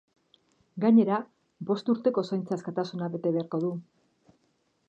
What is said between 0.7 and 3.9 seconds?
Gainera, bost urteko zaintza askatasuna bete beharko du.